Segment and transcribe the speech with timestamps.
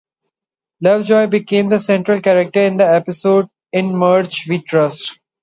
[0.81, 5.19] Lovejoy became the central character in the episode "In Marge We Trust".